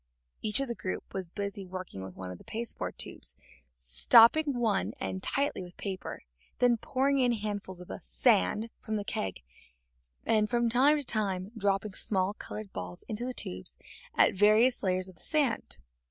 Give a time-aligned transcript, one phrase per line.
[0.41, 3.35] Each of the group was busy working with one of the pasteboard tubes,
[3.75, 6.23] stopping one end tightly with paper,
[6.59, 9.43] and then pouring in handfuls of the "sand" from the keg,
[10.25, 13.77] and from time to time dropping small colored balls into the tubes
[14.15, 15.77] at various layers of the sand.